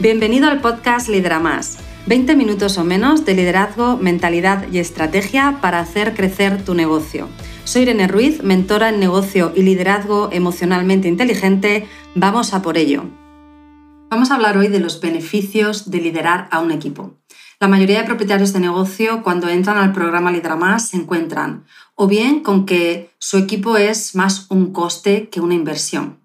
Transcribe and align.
Bienvenido 0.00 0.48
al 0.48 0.62
podcast 0.62 1.10
Lidera 1.10 1.40
Más. 1.40 1.76
20 2.06 2.34
minutos 2.34 2.78
o 2.78 2.84
menos 2.84 3.26
de 3.26 3.34
liderazgo, 3.34 3.98
mentalidad 3.98 4.66
y 4.72 4.78
estrategia 4.78 5.58
para 5.60 5.78
hacer 5.78 6.14
crecer 6.14 6.64
tu 6.64 6.72
negocio. 6.72 7.28
Soy 7.64 7.82
Irene 7.82 8.08
Ruiz, 8.08 8.42
mentora 8.42 8.88
en 8.88 8.98
negocio 8.98 9.52
y 9.54 9.60
liderazgo 9.60 10.30
emocionalmente 10.32 11.06
inteligente. 11.06 11.86
Vamos 12.14 12.54
a 12.54 12.62
por 12.62 12.78
ello. 12.78 13.04
Vamos 14.08 14.30
a 14.30 14.36
hablar 14.36 14.56
hoy 14.56 14.68
de 14.68 14.80
los 14.80 15.02
beneficios 15.02 15.90
de 15.90 16.00
liderar 16.00 16.48
a 16.50 16.60
un 16.60 16.70
equipo. 16.70 17.18
La 17.60 17.68
mayoría 17.68 18.00
de 18.00 18.06
propietarios 18.06 18.54
de 18.54 18.60
negocio 18.60 19.22
cuando 19.22 19.50
entran 19.50 19.76
al 19.76 19.92
programa 19.92 20.32
Lidera 20.32 20.56
Más 20.56 20.88
se 20.88 20.96
encuentran 20.96 21.66
o 21.94 22.06
bien 22.06 22.40
con 22.40 22.64
que 22.64 23.10
su 23.18 23.36
equipo 23.36 23.76
es 23.76 24.14
más 24.14 24.46
un 24.48 24.72
coste 24.72 25.28
que 25.28 25.42
una 25.42 25.52
inversión 25.52 26.19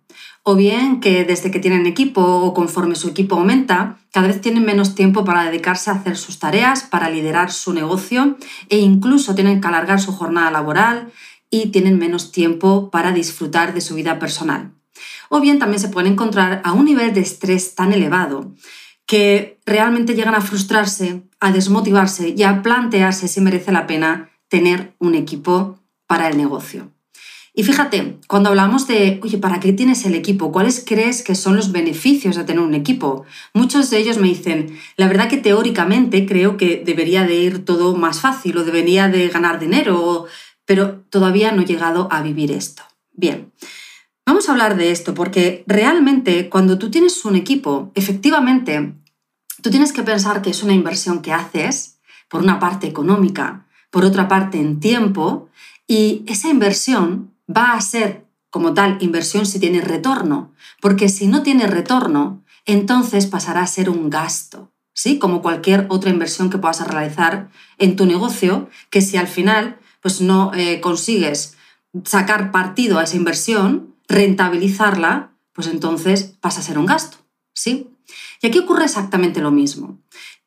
o 0.48 0.56
bien 0.56 1.00
que 1.00 1.26
desde 1.26 1.50
que 1.50 1.60
tienen 1.60 1.88
equipo 1.88 2.22
o 2.22 2.54
conforme 2.54 2.94
su 2.94 3.10
equipo 3.10 3.36
aumenta, 3.36 3.98
cada 4.12 4.28
vez 4.28 4.42
tienen 4.42 4.64
menos 4.64 4.94
tiempo 4.94 5.26
para 5.26 5.44
dedicarse 5.44 5.90
a 5.90 5.94
hacer 5.94 6.18
sus 6.18 6.38
tareas, 6.38 6.84
para 6.84 7.10
liderar 7.10 7.52
su 7.52 7.74
negocio 7.74 8.38
e 8.70 8.78
incluso 8.78 9.34
tienen 9.34 9.60
que 9.60 9.68
alargar 9.68 10.00
su 10.00 10.12
jornada 10.12 10.52
laboral 10.52 11.12
y 11.50 11.72
tienen 11.72 11.98
menos 11.98 12.32
tiempo 12.32 12.92
para 12.92 13.12
disfrutar 13.12 13.74
de 13.74 13.82
su 13.82 13.96
vida 13.96 14.20
personal. 14.20 14.72
O 15.30 15.42
bien 15.42 15.58
también 15.58 15.80
se 15.80 15.90
pueden 15.90 16.14
encontrar 16.14 16.62
a 16.64 16.74
un 16.74 16.86
nivel 16.86 17.12
de 17.16 17.22
estrés 17.22 17.74
tan 17.74 17.92
elevado 17.92 18.54
que 19.08 19.60
realmente 19.66 20.14
llegan 20.14 20.36
a 20.36 20.42
frustrarse, 20.42 21.24
a 21.40 21.52
desmotivarse 21.52 22.36
y 22.38 22.44
a 22.44 22.62
plantearse 22.62 23.28
si 23.28 23.42
merece 23.42 23.72
la 23.72 23.88
pena 23.88 24.30
tener 24.48 24.94
un 25.00 25.16
equipo 25.16 25.80
para 26.06 26.28
el 26.28 26.38
negocio. 26.38 26.95
Y 27.58 27.64
fíjate, 27.64 28.20
cuando 28.28 28.50
hablamos 28.50 28.86
de, 28.86 29.22
oye, 29.24 29.38
¿para 29.38 29.62
qué 29.62 29.72
tienes 29.72 30.04
el 30.06 30.14
equipo? 30.14 30.52
¿Cuáles 30.52 30.84
crees 30.86 31.24
que 31.24 31.36
son 31.36 31.56
los 31.56 31.72
beneficios 31.72 32.36
de 32.36 32.44
tener 32.44 32.62
un 32.62 32.74
equipo? 32.74 33.24
Muchos 33.54 33.90
de 33.90 33.98
ellos 33.98 34.18
me 34.18 34.28
dicen, 34.28 34.78
la 34.98 35.08
verdad 35.08 35.30
que 35.30 35.38
teóricamente 35.38 36.26
creo 36.26 36.58
que 36.58 36.84
debería 36.86 37.24
de 37.24 37.36
ir 37.36 37.64
todo 37.64 37.96
más 37.96 38.20
fácil 38.20 38.58
o 38.58 38.66
debería 38.66 39.08
de 39.08 39.30
ganar 39.30 39.58
dinero, 39.58 40.26
pero 40.66 41.00
todavía 41.10 41.54
no 41.54 41.62
he 41.62 41.66
llegado 41.66 42.10
a 42.12 42.22
vivir 42.22 42.52
esto. 42.52 42.84
Bien, 43.14 43.54
vamos 44.26 44.50
a 44.50 44.52
hablar 44.52 44.76
de 44.76 44.92
esto 44.92 45.14
porque 45.14 45.64
realmente 45.66 46.50
cuando 46.50 46.78
tú 46.78 46.92
tienes 46.92 47.24
un 47.24 47.38
equipo, 47.38 47.90
efectivamente, 47.96 48.96
tú 49.62 49.70
tienes 49.70 49.94
que 49.94 50.04
pensar 50.04 50.42
que 50.42 50.50
es 50.50 50.62
una 50.62 50.74
inversión 50.74 51.22
que 51.22 51.32
haces, 51.32 52.00
por 52.28 52.42
una 52.42 52.60
parte 52.60 52.86
económica, 52.86 53.66
por 53.92 54.04
otra 54.04 54.28
parte 54.28 54.60
en 54.60 54.82
tiempo, 54.82 55.48
y 55.88 56.24
esa 56.28 56.50
inversión 56.50 57.35
va 57.50 57.74
a 57.74 57.82
ser 57.82 58.26
como 58.50 58.74
tal 58.74 58.98
inversión 59.02 59.46
si 59.46 59.60
tiene 59.60 59.82
retorno, 59.82 60.54
porque 60.82 61.10
si 61.10 61.28
no 61.28 61.44
tiene 61.44 61.68
retorno, 61.68 62.44
entonces 62.66 63.28
pasará 63.28 63.62
a 63.62 63.68
ser 63.68 63.90
un 63.90 64.10
gasto, 64.10 64.72
¿sí? 64.94 65.20
Como 65.20 65.42
cualquier 65.42 65.86
otra 65.90 66.10
inversión 66.10 66.50
que 66.50 66.58
puedas 66.58 66.86
realizar 66.88 67.50
en 67.78 67.96
tu 67.96 68.06
negocio, 68.06 68.70
que 68.90 69.02
si 69.02 69.18
al 69.18 69.28
final 69.28 69.78
pues 70.02 70.22
no 70.22 70.52
eh, 70.54 70.82
consigues 70.82 71.58
sacar 72.04 72.52
partido 72.52 73.00
a 73.00 73.04
esa 73.04 73.16
inversión, 73.16 73.96
rentabilizarla, 74.08 75.32
pues 75.54 75.68
entonces 75.68 76.36
pasa 76.40 76.60
a 76.60 76.64
ser 76.64 76.78
un 76.78 76.86
gasto, 76.86 77.18
¿sí? 77.54 77.90
Y 78.42 78.48
aquí 78.48 78.60
ocurre 78.60 78.86
exactamente 78.86 79.42
lo 79.42 79.52
mismo. 79.52 80.00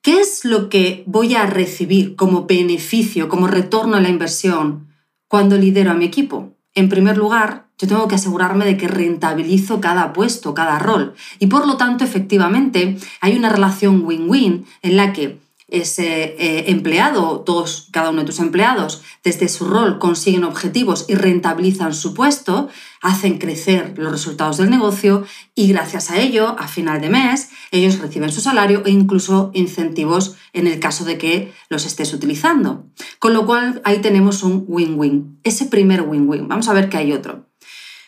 ¿Qué 0.02 0.20
es 0.20 0.44
lo 0.44 0.68
que 0.68 1.02
voy 1.06 1.34
a 1.34 1.46
recibir 1.46 2.14
como 2.14 2.46
beneficio, 2.46 3.28
como 3.28 3.48
retorno 3.48 3.96
a 3.96 4.00
la 4.00 4.08
inversión 4.08 4.94
cuando 5.27 5.56
lidero 5.56 5.90
a 5.90 5.94
mi 5.94 6.05
equipo? 6.05 6.58
En 6.78 6.88
primer 6.88 7.18
lugar, 7.18 7.64
yo 7.76 7.88
tengo 7.88 8.06
que 8.06 8.14
asegurarme 8.14 8.64
de 8.64 8.76
que 8.76 8.86
rentabilizo 8.86 9.80
cada 9.80 10.12
puesto, 10.12 10.54
cada 10.54 10.78
rol. 10.78 11.14
Y 11.40 11.48
por 11.48 11.66
lo 11.66 11.76
tanto, 11.76 12.04
efectivamente, 12.04 12.96
hay 13.20 13.36
una 13.36 13.48
relación 13.48 14.04
win-win 14.04 14.64
en 14.82 14.96
la 14.96 15.12
que 15.12 15.40
ese 15.69 16.34
eh, 16.38 16.70
empleado, 16.70 17.41
todos, 17.41 17.88
cada 17.92 18.11
uno 18.11 18.20
de 18.20 18.27
tus 18.27 18.38
empleados, 18.38 19.02
desde 19.22 19.48
su 19.48 19.66
rol 19.66 19.98
consiguen 19.98 20.45
objetivos 20.45 21.05
y 21.08 21.14
rentabilizan 21.14 21.92
su 21.92 22.14
puesto, 22.14 22.68
hacen 23.02 23.39
crecer 23.39 23.92
los 23.96 24.11
resultados 24.11 24.56
del 24.56 24.70
negocio 24.70 25.24
y 25.55 25.68
gracias 25.68 26.11
a 26.11 26.18
ello, 26.18 26.56
a 26.58 26.68
final 26.68 27.02
de 27.02 27.11
mes, 27.11 27.51
ellos 27.70 27.98
reciben 27.98 28.33
su 28.33 28.40
salario 28.40 28.83
e 28.86 28.90
incluso 28.90 29.51
incentivos 29.52 30.36
en 30.55 30.67
el 30.67 30.80
caso 30.80 31.05
de 31.05 31.18
que 31.18 31.52
los 31.68 31.85
estés 31.85 32.14
utilizando. 32.14 32.86
Con 33.18 33.35
lo 33.35 33.45
cual 33.45 33.83
ahí 33.85 33.98
tenemos 33.98 34.42
un 34.42 34.64
win-win, 34.67 35.39
ese 35.45 35.67
primer 35.67 36.02
win-win. 36.02 36.48
Vamos 36.48 36.68
a 36.68 36.73
ver 36.73 36.89
que 36.89 36.96
hay 36.96 37.12
otro. 37.12 37.46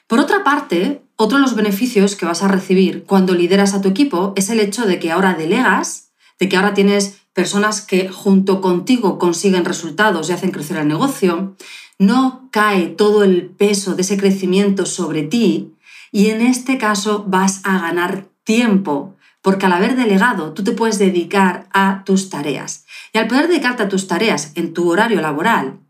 Por 0.06 0.18
otra 0.18 0.42
parte, 0.42 1.02
otro 1.16 1.36
de 1.36 1.42
los 1.42 1.54
beneficios 1.54 2.16
que 2.16 2.24
vas 2.24 2.42
a 2.42 2.48
recibir 2.48 3.04
cuando 3.04 3.34
lideras 3.34 3.74
a 3.74 3.82
tu 3.82 3.88
equipo 3.88 4.32
es 4.34 4.48
el 4.48 4.58
hecho 4.58 4.86
de 4.86 4.98
que 4.98 5.12
ahora 5.12 5.34
delegas, 5.34 6.10
de 6.38 6.48
que 6.48 6.56
ahora 6.56 6.74
tienes 6.74 7.20
personas 7.32 7.80
que 7.80 8.08
junto 8.08 8.60
contigo 8.60 9.18
consiguen 9.18 9.64
resultados 9.64 10.28
y 10.28 10.32
hacen 10.32 10.50
crecer 10.50 10.76
el 10.76 10.88
negocio, 10.88 11.56
no 11.98 12.48
cae 12.50 12.86
todo 12.86 13.22
el 13.24 13.46
peso 13.46 13.94
de 13.94 14.02
ese 14.02 14.16
crecimiento 14.16 14.86
sobre 14.86 15.22
ti 15.22 15.74
y 16.12 16.30
en 16.30 16.40
este 16.40 16.78
caso 16.78 17.24
vas 17.26 17.60
a 17.64 17.78
ganar 17.78 18.28
tiempo, 18.44 19.16
porque 19.42 19.66
al 19.66 19.72
haber 19.72 19.96
delegado 19.96 20.52
tú 20.52 20.64
te 20.64 20.72
puedes 20.72 20.98
dedicar 20.98 21.68
a 21.72 22.02
tus 22.04 22.30
tareas. 22.30 22.84
Y 23.12 23.18
al 23.18 23.28
poder 23.28 23.48
dedicarte 23.48 23.82
a 23.82 23.88
tus 23.88 24.08
tareas 24.08 24.52
en 24.54 24.72
tu 24.72 24.90
horario 24.90 25.20
laboral, 25.20 25.80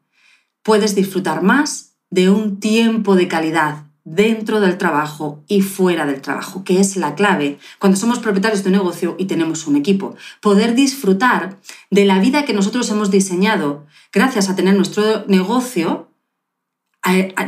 puedes 0.63 0.95
disfrutar 0.95 1.43
más 1.43 1.97
de 2.11 2.29
un 2.29 2.61
tiempo 2.61 3.15
de 3.15 3.29
calidad, 3.29 3.90
dentro 4.05 4.61
del 4.61 4.79
trabajo 4.79 5.43
y 5.47 5.63
fuera 5.63 6.07
del 6.07 6.21
trabajo, 6.21 6.65
que 6.65 6.81
es 6.81 6.97
la 6.97 7.15
clave 7.15 7.59
cuando 7.79 7.99
somos 7.99 8.19
propietarios 8.19 8.63
de 8.63 8.71
un 8.71 8.77
negocio 8.77 9.17
y 9.19 9.27
tenemos 9.27 9.67
un 9.67 9.77
equipo. 9.77 10.17
Poder 10.41 10.75
disfrutar 10.75 11.59
de 11.91 12.05
la 12.05 12.19
vida 12.19 12.45
que 12.45 12.55
nosotros 12.55 12.89
hemos 12.91 13.11
diseñado 13.11 13.87
gracias 14.13 14.49
a 14.49 14.57
tener 14.57 14.75
nuestro 14.75 15.25
negocio, 15.27 16.09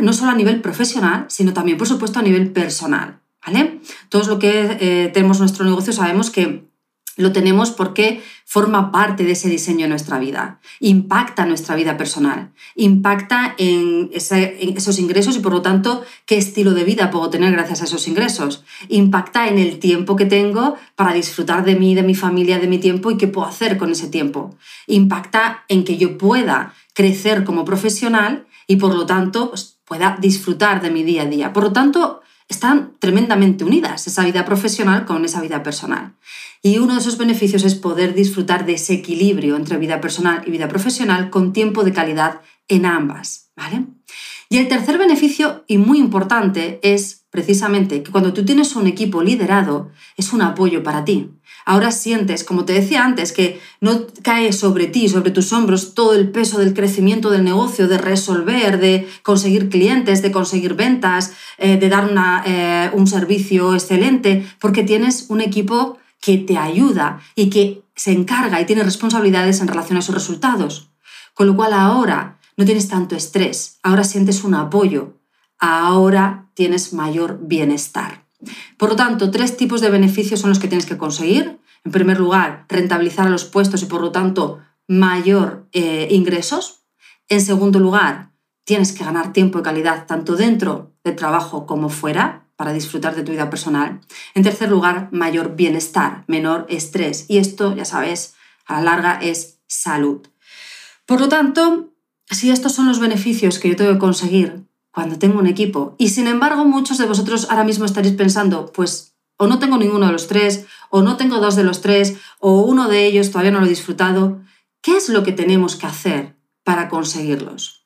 no 0.01 0.13
solo 0.13 0.31
a 0.31 0.35
nivel 0.35 0.61
profesional, 0.61 1.27
sino 1.29 1.53
también, 1.53 1.79
por 1.79 1.89
supuesto, 1.89 2.19
a 2.19 2.23
nivel 2.23 2.51
personal. 2.53 3.21
¿vale? 3.45 3.81
Todos 4.09 4.29
los 4.29 4.39
que 4.39 4.79
eh, 4.81 5.11
tenemos 5.13 5.41
nuestro 5.41 5.65
negocio 5.65 5.93
sabemos 5.93 6.31
que 6.31 6.72
lo 7.17 7.33
tenemos 7.33 7.71
porque 7.71 8.23
forma 8.45 8.91
parte 8.91 9.25
de 9.25 9.33
ese 9.33 9.49
diseño 9.49 9.85
de 9.85 9.89
nuestra 9.89 10.19
vida, 10.19 10.61
impacta 10.81 11.47
nuestra 11.47 11.75
vida 11.75 11.97
personal, 11.97 12.53
impacta 12.75 13.55
en, 13.59 14.11
esos 14.13 14.99
ingresos 14.99 15.37
y 15.37 15.41
por 15.41 15.53
lo 15.53 15.63
tanto 15.63 16.05
qué 16.27 16.37
estilo 16.37 16.73
de 16.73 16.85
vida 16.85 17.11
puedo 17.11 17.31
tener 17.31 17.53
gracias 17.53 17.83
a 17.83 17.85
esos 17.85 18.09
ingresos, 18.09 18.65
impacta 18.89 19.49
en 19.49 19.59
el 19.59 19.79
tiempo 19.79 20.17
que 20.17 20.27
tengo 20.27 20.77
para 20.97 21.13
disfrutar 21.13 21.65
de 21.65 21.77
mí, 21.77 21.95
de 21.95 22.03
mi 22.03 22.15
familia, 22.15 22.59
de 22.59 22.69
mi 22.69 22.79
tiempo 22.79 23.11
y 23.11 23.17
qué 23.17 23.29
puedo 23.29 23.47
hacer 23.47 23.79
con 23.79 23.91
ese 23.91 24.09
tiempo, 24.09 24.57
impacta 24.87 25.65
en 25.69 25.85
que 25.85 25.97
yo 25.97 26.19
pueda 26.19 26.75
crecer 26.95 27.45
como 27.45 27.65
profesional 27.65 28.47
y 28.67 28.77
por 28.77 28.95
lo 28.95 29.07
tanto 29.07 29.53
pueda 29.85 30.17
disfrutar 30.21 30.81
de 30.81 30.91
mi 30.91 31.03
día 31.03 31.23
a 31.23 31.27
día. 31.27 31.53
Por 31.53 31.65
lo 31.65 31.73
tanto, 31.73 32.23
están 32.53 32.93
tremendamente 32.99 33.65
unidas, 33.65 34.07
esa 34.07 34.25
vida 34.25 34.45
profesional 34.45 35.05
con 35.05 35.25
esa 35.25 35.41
vida 35.41 35.63
personal. 35.63 36.15
Y 36.63 36.79
uno 36.79 36.95
de 36.95 37.01
esos 37.01 37.19
beneficios 37.19 37.65
es 37.65 37.75
poder 37.75 38.15
disfrutar 38.15 38.65
de 38.65 38.75
ese 38.75 38.93
equilibrio 38.95 39.57
entre 39.57 39.79
vida 39.79 40.01
personal 40.01 40.43
y 40.47 40.51
vida 40.51 40.69
profesional 40.69 41.31
con 41.31 41.53
tiempo 41.53 41.83
de 41.83 41.93
calidad 41.93 42.41
en 42.69 42.87
ambas. 42.87 43.51
¿vale? 43.57 43.87
Y 44.49 44.59
el 44.59 44.69
tercer 44.69 44.99
beneficio, 44.99 45.65
y 45.67 45.79
muy 45.79 45.99
importante, 45.99 46.79
es 46.83 47.25
precisamente 47.31 48.03
que 48.03 48.13
cuando 48.13 48.35
tú 48.35 48.45
tienes 48.45 48.77
un 48.77 48.87
equipo 48.87 49.23
liderado, 49.23 49.91
es 50.17 50.33
un 50.33 50.43
apoyo 50.43 50.83
para 50.83 51.05
ti. 51.05 51.31
Ahora 51.65 51.91
sientes, 51.91 52.45
como 52.45 52.65
te 52.65 52.73
decía 52.73 53.05
antes, 53.05 53.33
que 53.33 53.61
no 53.81 54.07
cae 54.23 54.53
sobre 54.53 54.87
ti, 54.87 55.09
sobre 55.09 55.31
tus 55.31 55.53
hombros, 55.53 55.95
todo 55.95 56.15
el 56.15 56.31
peso 56.31 56.59
del 56.59 56.75
crecimiento 56.75 57.31
del 57.31 57.45
negocio, 57.45 57.89
de 57.89 57.99
resolver, 57.99 58.81
de 58.81 59.09
conseguir 59.23 59.69
clientes, 59.69 60.23
de 60.23 60.33
conseguir 60.33 60.75
ventas, 60.75 61.33
eh, 61.59 61.77
de 61.77 61.89
dar 61.89 62.11
eh, 62.47 62.91
un 62.93 63.07
servicio 63.07 63.75
excelente, 63.75 64.45
porque 64.61 64.83
tienes 64.83 65.27
un 65.29 65.41
equipo 65.41 65.99
que 66.21 66.39
te 66.39 66.57
ayuda 66.57 67.21
y 67.35 67.51
que 67.51 67.83
se 67.95 68.13
encarga 68.13 68.61
y 68.61 68.67
tiene 68.67 68.83
responsabilidades 68.83 69.61
en 69.61 69.69
relación 69.69 69.97
a 69.97 70.01
esos 70.01 70.15
resultados. 70.15 70.91
Con 71.35 71.47
lo 71.47 71.57
cual 71.57 71.73
ahora 71.73 72.39
no 72.57 72.65
tienes 72.65 72.89
tanto 72.89 73.17
estrés, 73.17 73.79
ahora 73.83 74.05
sientes 74.05 74.45
un 74.45 74.55
apoyo, 74.55 75.19
ahora 75.59 76.51
tienes 76.55 76.93
mayor 76.93 77.39
bienestar. 77.43 78.23
Por 78.77 78.91
lo 78.91 78.97
tanto, 78.97 79.31
tres 79.31 79.57
tipos 79.57 79.81
de 79.81 79.91
beneficios 79.91 80.41
son 80.41 80.51
los 80.51 80.59
que 80.59 80.69
tienes 80.69 80.87
que 80.87 80.99
conseguir. 80.99 81.59
En 81.85 81.93
primer 81.93 82.19
lugar, 82.19 82.67
rentabilizar 82.69 83.27
a 83.27 83.31
los 83.31 83.45
puestos 83.45 83.83
y 83.83 83.87
por 83.87 84.01
lo 84.01 84.13
tanto 84.13 84.61
mayor 84.89 85.69
eh, 85.73 86.09
ingresos. 86.11 86.85
En 87.29 87.41
segundo 87.41 87.79
lugar, 87.79 88.33
tienes 88.65 88.93
que 88.93 89.05
ganar 89.05 89.33
tiempo 89.33 89.59
y 89.59 89.63
calidad 89.63 90.07
tanto 90.07 90.37
dentro 90.37 90.95
del 91.05 91.17
trabajo 91.17 91.67
como 91.67 91.89
fuera 91.89 92.47
para 92.57 92.73
disfrutar 92.73 93.17
de 93.17 93.23
tu 93.23 93.33
vida 93.33 93.51
personal. 93.51 94.01
En 94.35 94.43
tercer 94.43 94.71
lugar, 94.71 95.09
mayor 95.11 95.57
bienestar, 95.57 96.25
menor 96.29 96.67
estrés. 96.69 97.25
Y 97.29 97.39
esto, 97.39 97.75
ya 97.75 97.85
sabes, 97.85 98.35
a 98.67 98.75
la 98.75 98.83
larga 98.83 99.19
es 99.21 99.59
salud. 99.67 100.27
Por 101.07 101.21
lo 101.21 101.29
tanto, 101.29 101.93
si 102.31 102.51
estos 102.51 102.73
son 102.73 102.87
los 102.87 103.01
beneficios 103.01 103.59
que 103.59 103.69
yo 103.69 103.77
tengo 103.77 103.93
que 103.93 103.99
conseguir 103.99 104.65
cuando 104.93 105.19
tengo 105.19 105.41
un 105.41 105.47
equipo. 105.47 105.97
Y 105.99 106.11
sin 106.11 106.27
embargo, 106.27 106.65
muchos 106.65 106.99
de 106.99 107.07
vosotros 107.07 107.49
ahora 107.51 107.65
mismo 107.65 107.85
estaréis 107.85 108.15
pensando, 108.15 108.71
pues 108.73 109.12
o 109.43 109.49
no 109.49 109.59
tengo 109.59 109.77
ninguno 109.77 110.07
de 110.07 110.13
los 110.13 110.29
tres, 110.29 110.67
o 110.89 111.03
no 111.03 111.17
tengo 111.17 111.41
dos 111.41 111.57
de 111.57 111.65
los 111.65 111.81
tres, 111.81 112.15
o 112.39 112.61
uno 112.61 112.89
de 112.89 113.07
ellos 113.07 113.33
todavía 113.33 113.51
no 113.51 113.59
lo 113.59 113.67
he 113.67 113.71
disfrutado, 113.71 114.41
¿qué 114.83 114.97
es 114.97 115.09
lo 115.09 115.25
que 115.25 115.33
tenemos 115.33 115.75
que 115.75 115.87
hacer 115.87 116.37
para 116.63 116.89
conseguirlos? 116.89 117.85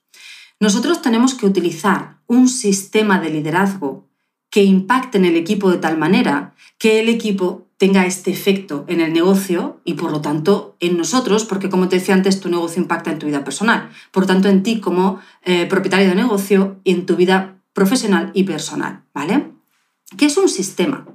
Nosotros 0.60 1.00
tenemos 1.00 1.32
que 1.32 1.46
utilizar 1.46 2.18
un 2.26 2.50
sistema 2.50 3.20
de 3.20 3.30
liderazgo 3.30 4.06
que 4.50 4.64
impacte 4.64 5.16
en 5.16 5.24
el 5.24 5.34
equipo 5.34 5.70
de 5.70 5.78
tal 5.78 5.96
manera 5.96 6.54
que 6.76 7.00
el 7.00 7.08
equipo 7.08 7.68
tenga 7.78 8.04
este 8.04 8.30
efecto 8.30 8.84
en 8.86 9.00
el 9.00 9.14
negocio 9.14 9.80
y 9.82 9.94
por 9.94 10.10
lo 10.10 10.20
tanto 10.20 10.76
en 10.78 10.98
nosotros, 10.98 11.46
porque 11.46 11.70
como 11.70 11.88
te 11.88 11.96
decía 11.96 12.14
antes, 12.14 12.38
tu 12.38 12.50
negocio 12.50 12.82
impacta 12.82 13.10
en 13.10 13.18
tu 13.18 13.24
vida 13.24 13.44
personal, 13.44 13.88
por 14.10 14.24
lo 14.24 14.26
tanto 14.26 14.48
en 14.48 14.62
ti 14.62 14.78
como 14.80 15.20
eh, 15.42 15.64
propietario 15.64 16.10
de 16.10 16.16
negocio 16.16 16.76
y 16.84 16.92
en 16.92 17.06
tu 17.06 17.16
vida 17.16 17.62
profesional 17.72 18.30
y 18.34 18.44
personal, 18.44 19.04
¿vale? 19.14 19.52
¿Qué 20.18 20.26
es 20.26 20.36
un 20.36 20.50
sistema? 20.50 21.06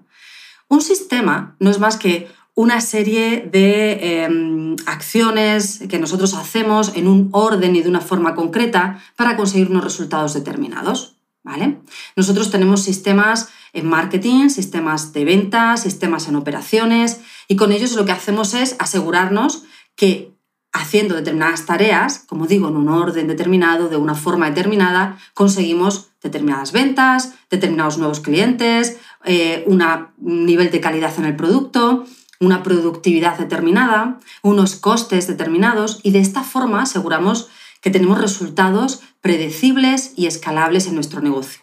Un 0.71 0.79
sistema 0.81 1.57
no 1.59 1.69
es 1.69 1.79
más 1.79 1.97
que 1.97 2.29
una 2.55 2.79
serie 2.79 3.45
de 3.51 4.23
em, 4.23 4.77
acciones 4.85 5.83
que 5.89 5.99
nosotros 5.99 6.33
hacemos 6.33 6.93
en 6.95 7.07
un 7.07 7.27
orden 7.33 7.75
y 7.75 7.81
de 7.81 7.89
una 7.89 7.99
forma 7.99 8.35
concreta 8.35 9.03
para 9.17 9.35
conseguir 9.35 9.69
unos 9.69 9.83
resultados 9.83 10.33
determinados. 10.33 11.17
¿vale? 11.43 11.81
Nosotros 12.15 12.51
tenemos 12.51 12.83
sistemas 12.83 13.49
en 13.73 13.85
marketing, 13.85 14.47
sistemas 14.47 15.11
de 15.11 15.25
ventas, 15.25 15.81
sistemas 15.81 16.29
en 16.29 16.37
operaciones 16.37 17.19
y 17.49 17.57
con 17.57 17.73
ellos 17.73 17.91
lo 17.91 18.05
que 18.05 18.13
hacemos 18.13 18.53
es 18.53 18.77
asegurarnos 18.79 19.65
que 19.97 20.30
haciendo 20.73 21.15
determinadas 21.15 21.65
tareas, 21.65 22.19
como 22.27 22.47
digo, 22.47 22.69
en 22.69 22.77
un 22.77 22.89
orden 22.89 23.27
determinado, 23.27 23.89
de 23.89 23.97
una 23.97 24.15
forma 24.15 24.49
determinada, 24.49 25.17
conseguimos 25.33 26.11
determinadas 26.21 26.71
ventas, 26.71 27.33
determinados 27.49 27.97
nuevos 27.97 28.19
clientes, 28.19 28.97
eh, 29.25 29.63
un 29.67 29.83
nivel 30.19 30.71
de 30.71 30.79
calidad 30.79 31.13
en 31.17 31.25
el 31.25 31.35
producto, 31.35 32.05
una 32.39 32.63
productividad 32.63 33.37
determinada, 33.37 34.19
unos 34.41 34.75
costes 34.75 35.27
determinados 35.27 35.99
y 36.03 36.11
de 36.11 36.19
esta 36.19 36.43
forma 36.43 36.81
aseguramos 36.83 37.49
que 37.81 37.91
tenemos 37.91 38.19
resultados 38.19 39.01
predecibles 39.21 40.13
y 40.15 40.27
escalables 40.27 40.87
en 40.87 40.95
nuestro 40.95 41.21
negocio. 41.21 41.61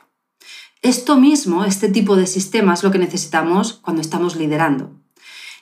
Esto 0.82 1.16
mismo, 1.16 1.64
este 1.64 1.88
tipo 1.88 2.14
de 2.14 2.26
sistema 2.26 2.74
es 2.74 2.84
lo 2.84 2.92
que 2.92 2.98
necesitamos 2.98 3.72
cuando 3.72 4.00
estamos 4.00 4.36
liderando. 4.36 4.92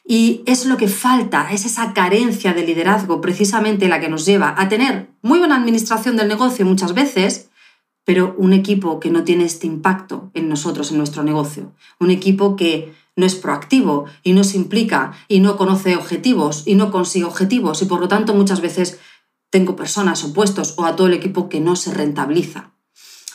Y 0.08 0.43
es 0.47 0.67
lo 0.67 0.76
que 0.76 0.87
falta, 0.87 1.49
es 1.50 1.64
esa 1.64 1.93
carencia 1.93 2.55
de 2.55 2.64
liderazgo 2.64 3.20
precisamente 3.20 3.88
la 3.88 4.00
que 4.00 4.08
nos 4.08 4.25
lleva 4.25 4.55
a 4.56 4.69
tener 4.69 5.11
muy 5.20 5.41
buena 5.41 5.56
administración 5.56 6.17
del 6.17 6.29
negocio 6.29 6.64
muchas 6.64 6.94
veces, 6.94 7.50
pero 8.05 8.37
un 8.38 8.53
equipo 8.53 9.00
que 9.00 9.11
no 9.11 9.25
tiene 9.25 9.44
este 9.44 9.67
impacto 9.67 10.31
en 10.35 10.49
nosotros, 10.49 10.93
en 10.93 10.99
nuestro 10.99 11.25
negocio. 11.25 11.73
Un 11.99 12.12
equipo 12.12 12.55
que 12.55 12.94
no 13.17 13.26
es 13.26 13.35
proactivo 13.35 14.05
y 14.23 14.32
no 14.32 14.44
se 14.44 14.58
implica 14.58 15.12
y 15.26 15.41
no 15.41 15.56
conoce 15.56 15.97
objetivos 15.97 16.62
y 16.67 16.76
no 16.76 16.93
consigue 16.93 17.25
objetivos 17.25 17.82
y 17.82 17.87
por 17.87 18.00
lo 18.00 18.06
tanto 18.06 18.32
muchas 18.32 18.61
veces 18.61 19.00
tengo 19.50 19.75
personas 19.75 20.23
o 20.23 20.32
puestos 20.32 20.75
o 20.76 20.85
a 20.85 20.94
todo 20.94 21.08
el 21.08 21.14
equipo 21.14 21.49
que 21.49 21.58
no 21.58 21.75
se 21.75 21.93
rentabiliza. 21.93 22.70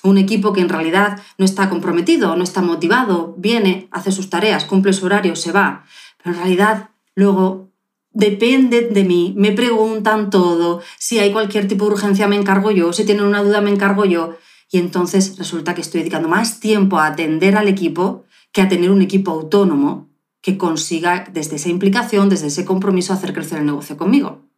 Un 0.03 0.17
equipo 0.17 0.53
que 0.53 0.61
en 0.61 0.69
realidad 0.69 1.21
no 1.37 1.45
está 1.45 1.69
comprometido, 1.69 2.35
no 2.35 2.43
está 2.43 2.61
motivado, 2.61 3.35
viene, 3.37 3.87
hace 3.91 4.11
sus 4.11 4.29
tareas, 4.29 4.65
cumple 4.65 4.93
su 4.93 5.05
horario, 5.05 5.35
se 5.35 5.51
va, 5.51 5.85
pero 6.23 6.35
en 6.35 6.41
realidad 6.41 6.89
luego 7.15 7.71
depende 8.11 8.81
de 8.81 9.03
mí, 9.03 9.33
me 9.37 9.51
preguntan 9.51 10.29
todo, 10.29 10.81
si 10.97 11.19
hay 11.19 11.31
cualquier 11.31 11.67
tipo 11.67 11.85
de 11.85 11.91
urgencia 11.91 12.27
me 12.27 12.35
encargo 12.35 12.71
yo, 12.71 12.93
si 12.93 13.05
tienen 13.05 13.25
una 13.25 13.43
duda 13.43 13.61
me 13.61 13.71
encargo 13.71 14.05
yo. 14.05 14.35
Y 14.71 14.77
entonces 14.77 15.37
resulta 15.37 15.75
que 15.75 15.81
estoy 15.81 16.01
dedicando 16.01 16.29
más 16.29 16.59
tiempo 16.59 16.97
a 16.97 17.07
atender 17.07 17.57
al 17.57 17.67
equipo 17.67 18.23
que 18.51 18.61
a 18.61 18.69
tener 18.69 18.89
un 18.89 19.01
equipo 19.01 19.31
autónomo 19.31 20.09
que 20.41 20.57
consiga 20.57 21.25
desde 21.31 21.57
esa 21.57 21.69
implicación, 21.69 22.29
desde 22.29 22.47
ese 22.47 22.65
compromiso, 22.65 23.13
hacer 23.13 23.33
crecer 23.33 23.59
el 23.59 23.65
negocio 23.65 23.97
conmigo. 23.97 24.50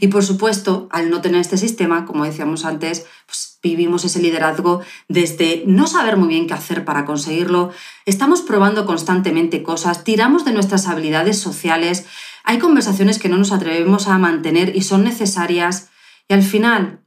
Y 0.00 0.08
por 0.08 0.24
supuesto, 0.24 0.88
al 0.90 1.10
no 1.10 1.20
tener 1.20 1.40
este 1.40 1.56
sistema, 1.56 2.04
como 2.04 2.24
decíamos 2.24 2.64
antes, 2.64 3.06
pues 3.26 3.58
vivimos 3.62 4.04
ese 4.04 4.20
liderazgo 4.20 4.82
desde 5.08 5.64
no 5.66 5.86
saber 5.86 6.16
muy 6.16 6.28
bien 6.28 6.46
qué 6.46 6.54
hacer 6.54 6.84
para 6.84 7.04
conseguirlo, 7.04 7.70
estamos 8.06 8.42
probando 8.42 8.86
constantemente 8.86 9.62
cosas, 9.62 10.04
tiramos 10.04 10.44
de 10.44 10.52
nuestras 10.52 10.86
habilidades 10.86 11.38
sociales, 11.38 12.06
hay 12.44 12.58
conversaciones 12.58 13.18
que 13.18 13.28
no 13.28 13.38
nos 13.38 13.52
atrevemos 13.52 14.06
a 14.06 14.18
mantener 14.18 14.76
y 14.76 14.82
son 14.82 15.04
necesarias 15.04 15.88
y 16.28 16.34
al 16.34 16.42
final 16.42 17.00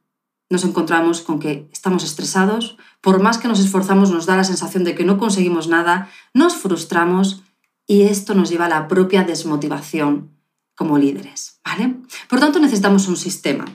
nos 0.49 0.63
encontramos 0.63 1.21
con 1.21 1.39
que 1.39 1.69
estamos 1.71 2.03
estresados, 2.03 2.77
por 3.01 3.21
más 3.21 3.37
que 3.37 3.47
nos 3.47 3.59
esforzamos 3.59 4.11
nos 4.11 4.25
da 4.25 4.37
la 4.37 4.43
sensación 4.43 4.83
de 4.83 4.95
que 4.95 5.05
no 5.05 5.17
conseguimos 5.17 5.67
nada, 5.67 6.09
nos 6.33 6.55
frustramos 6.55 7.43
y 7.85 8.03
esto 8.03 8.33
nos 8.33 8.49
lleva 8.49 8.65
a 8.65 8.69
la 8.69 8.87
propia 8.87 9.23
desmotivación 9.23 10.36
como 10.77 10.99
líderes, 10.99 11.59
¿vale? 11.65 11.95
Por 12.29 12.39
tanto, 12.39 12.59
necesitamos 12.59 13.07
un 13.07 13.17
sistema. 13.17 13.65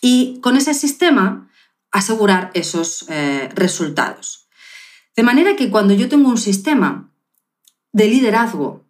Y 0.00 0.40
con 0.40 0.56
ese 0.56 0.72
sistema 0.72 1.50
asegurar 1.92 2.50
esos 2.54 3.04
eh, 3.08 3.50
resultados. 3.54 4.48
De 5.14 5.22
manera 5.22 5.56
que 5.56 5.70
cuando 5.70 5.92
yo 5.92 6.08
tengo 6.08 6.30
un 6.30 6.38
sistema 6.38 7.12
de 7.92 8.08
liderazgo, 8.08 8.84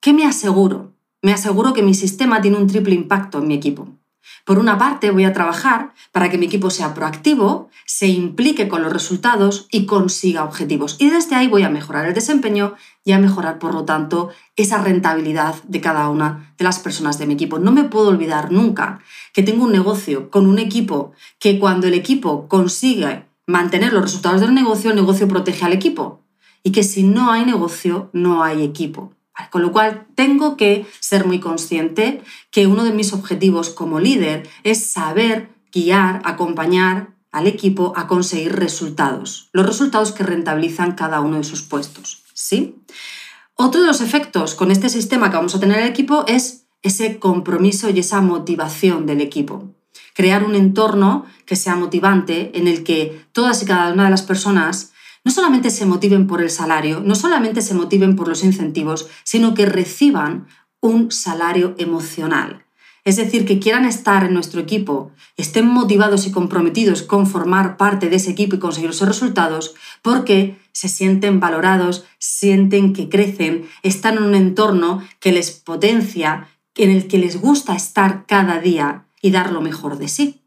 ¿qué 0.00 0.14
me 0.14 0.24
aseguro? 0.24 0.94
Me 1.22 1.32
aseguro 1.32 1.74
que 1.74 1.82
mi 1.82 1.94
sistema 1.94 2.40
tiene 2.40 2.56
un 2.56 2.66
triple 2.66 2.94
impacto 2.94 3.38
en 3.38 3.48
mi 3.48 3.54
equipo. 3.54 3.99
Por 4.44 4.58
una 4.58 4.78
parte, 4.78 5.10
voy 5.10 5.24
a 5.24 5.32
trabajar 5.32 5.92
para 6.12 6.28
que 6.28 6.38
mi 6.38 6.46
equipo 6.46 6.70
sea 6.70 6.94
proactivo, 6.94 7.68
se 7.86 8.06
implique 8.06 8.68
con 8.68 8.82
los 8.82 8.92
resultados 8.92 9.66
y 9.70 9.86
consiga 9.86 10.44
objetivos. 10.44 10.96
Y 10.98 11.10
desde 11.10 11.36
ahí 11.36 11.48
voy 11.48 11.62
a 11.62 11.70
mejorar 11.70 12.06
el 12.06 12.14
desempeño 12.14 12.74
y 13.04 13.12
a 13.12 13.18
mejorar, 13.18 13.58
por 13.58 13.74
lo 13.74 13.84
tanto, 13.84 14.30
esa 14.56 14.82
rentabilidad 14.82 15.54
de 15.64 15.80
cada 15.80 16.08
una 16.08 16.54
de 16.58 16.64
las 16.64 16.78
personas 16.78 17.18
de 17.18 17.26
mi 17.26 17.34
equipo. 17.34 17.58
No 17.58 17.72
me 17.72 17.84
puedo 17.84 18.08
olvidar 18.08 18.52
nunca 18.52 19.00
que 19.32 19.42
tengo 19.42 19.64
un 19.64 19.72
negocio 19.72 20.30
con 20.30 20.46
un 20.46 20.58
equipo 20.58 21.12
que 21.38 21.58
cuando 21.58 21.86
el 21.86 21.94
equipo 21.94 22.48
consigue 22.48 23.26
mantener 23.46 23.92
los 23.92 24.02
resultados 24.02 24.40
del 24.40 24.54
negocio, 24.54 24.90
el 24.90 24.96
negocio 24.96 25.28
protege 25.28 25.64
al 25.64 25.72
equipo. 25.72 26.22
Y 26.62 26.72
que 26.72 26.82
si 26.82 27.02
no 27.02 27.32
hay 27.32 27.44
negocio, 27.44 28.10
no 28.12 28.42
hay 28.42 28.62
equipo. 28.62 29.14
Con 29.48 29.62
lo 29.62 29.72
cual, 29.72 30.06
tengo 30.14 30.56
que 30.56 30.86
ser 31.00 31.26
muy 31.26 31.40
consciente 31.40 32.22
que 32.50 32.66
uno 32.66 32.84
de 32.84 32.92
mis 32.92 33.12
objetivos 33.12 33.70
como 33.70 34.00
líder 34.00 34.48
es 34.64 34.92
saber 34.92 35.48
guiar, 35.72 36.20
acompañar 36.24 37.14
al 37.32 37.46
equipo 37.46 37.92
a 37.96 38.06
conseguir 38.06 38.56
resultados, 38.56 39.48
los 39.52 39.66
resultados 39.66 40.12
que 40.12 40.24
rentabilizan 40.24 40.96
cada 40.96 41.20
uno 41.20 41.38
de 41.38 41.44
sus 41.44 41.62
puestos. 41.62 42.24
¿sí? 42.34 42.76
Otro 43.54 43.80
de 43.80 43.86
los 43.86 44.00
efectos 44.00 44.54
con 44.54 44.70
este 44.70 44.88
sistema 44.88 45.30
que 45.30 45.36
vamos 45.36 45.54
a 45.54 45.60
tener 45.60 45.78
en 45.78 45.84
el 45.84 45.90
equipo 45.90 46.24
es 46.26 46.66
ese 46.82 47.18
compromiso 47.18 47.90
y 47.90 48.00
esa 48.00 48.20
motivación 48.20 49.06
del 49.06 49.20
equipo. 49.20 49.74
Crear 50.14 50.44
un 50.44 50.54
entorno 50.54 51.26
que 51.46 51.56
sea 51.56 51.76
motivante 51.76 52.50
en 52.58 52.66
el 52.66 52.84
que 52.84 53.24
todas 53.32 53.62
y 53.62 53.66
cada 53.66 53.92
una 53.92 54.04
de 54.04 54.10
las 54.10 54.22
personas 54.22 54.89
no 55.24 55.30
solamente 55.30 55.70
se 55.70 55.86
motiven 55.86 56.26
por 56.26 56.40
el 56.40 56.50
salario, 56.50 57.00
no 57.00 57.14
solamente 57.14 57.62
se 57.62 57.74
motiven 57.74 58.16
por 58.16 58.28
los 58.28 58.42
incentivos, 58.44 59.08
sino 59.24 59.54
que 59.54 59.66
reciban 59.66 60.46
un 60.80 61.10
salario 61.10 61.74
emocional. 61.78 62.64
Es 63.04 63.16
decir, 63.16 63.46
que 63.46 63.58
quieran 63.58 63.86
estar 63.86 64.24
en 64.24 64.34
nuestro 64.34 64.60
equipo, 64.60 65.12
estén 65.36 65.66
motivados 65.66 66.26
y 66.26 66.32
comprometidos 66.32 67.02
con 67.02 67.26
formar 67.26 67.76
parte 67.76 68.10
de 68.10 68.16
ese 68.16 68.30
equipo 68.30 68.56
y 68.56 68.58
conseguir 68.58 68.90
esos 68.90 69.08
resultados, 69.08 69.74
porque 70.02 70.58
se 70.72 70.88
sienten 70.88 71.40
valorados, 71.40 72.04
sienten 72.18 72.92
que 72.92 73.08
crecen, 73.08 73.68
están 73.82 74.18
en 74.18 74.24
un 74.24 74.34
entorno 74.34 75.02
que 75.18 75.32
les 75.32 75.50
potencia, 75.50 76.48
en 76.76 76.90
el 76.90 77.08
que 77.08 77.18
les 77.18 77.40
gusta 77.40 77.74
estar 77.74 78.26
cada 78.26 78.60
día 78.60 79.06
y 79.20 79.30
dar 79.30 79.52
lo 79.52 79.60
mejor 79.60 79.98
de 79.98 80.08
sí. 80.08 80.42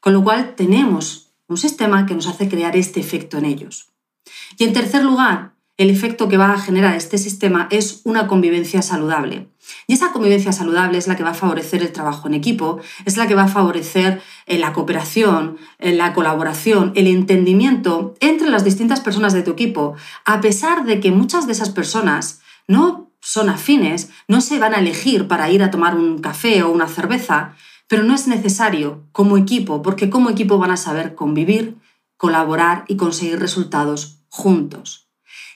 Con 0.00 0.12
lo 0.12 0.22
cual 0.22 0.54
tenemos 0.56 1.23
un 1.48 1.56
sistema 1.56 2.06
que 2.06 2.14
nos 2.14 2.26
hace 2.26 2.48
crear 2.48 2.76
este 2.76 3.00
efecto 3.00 3.38
en 3.38 3.44
ellos. 3.44 3.90
Y 4.58 4.64
en 4.64 4.72
tercer 4.72 5.04
lugar, 5.04 5.54
el 5.76 5.90
efecto 5.90 6.28
que 6.28 6.36
va 6.36 6.52
a 6.52 6.58
generar 6.58 6.94
este 6.94 7.18
sistema 7.18 7.66
es 7.70 8.00
una 8.04 8.28
convivencia 8.28 8.80
saludable. 8.80 9.48
Y 9.88 9.94
esa 9.94 10.12
convivencia 10.12 10.52
saludable 10.52 10.98
es 10.98 11.08
la 11.08 11.16
que 11.16 11.24
va 11.24 11.30
a 11.30 11.34
favorecer 11.34 11.82
el 11.82 11.90
trabajo 11.90 12.28
en 12.28 12.34
equipo, 12.34 12.80
es 13.04 13.16
la 13.16 13.26
que 13.26 13.34
va 13.34 13.44
a 13.44 13.48
favorecer 13.48 14.22
eh, 14.46 14.58
la 14.58 14.72
cooperación, 14.72 15.58
eh, 15.78 15.92
la 15.92 16.12
colaboración, 16.12 16.92
el 16.94 17.08
entendimiento 17.08 18.14
entre 18.20 18.50
las 18.50 18.64
distintas 18.64 19.00
personas 19.00 19.32
de 19.32 19.42
tu 19.42 19.50
equipo, 19.50 19.94
a 20.24 20.40
pesar 20.40 20.84
de 20.84 21.00
que 21.00 21.10
muchas 21.10 21.46
de 21.46 21.52
esas 21.52 21.70
personas 21.70 22.40
no 22.68 23.10
son 23.20 23.48
afines, 23.48 24.10
no 24.28 24.40
se 24.40 24.58
van 24.58 24.74
a 24.74 24.78
elegir 24.78 25.26
para 25.26 25.50
ir 25.50 25.62
a 25.62 25.70
tomar 25.70 25.96
un 25.96 26.18
café 26.18 26.62
o 26.62 26.70
una 26.70 26.86
cerveza, 26.86 27.56
pero 27.88 28.02
no 28.02 28.14
es 28.14 28.26
necesario 28.26 29.06
como 29.12 29.36
equipo, 29.36 29.82
porque 29.82 30.10
como 30.10 30.30
equipo 30.30 30.58
van 30.58 30.70
a 30.70 30.76
saber 30.76 31.14
convivir, 31.14 31.76
colaborar 32.16 32.84
y 32.88 32.96
conseguir 32.96 33.38
resultados 33.38 34.20
juntos. 34.28 35.08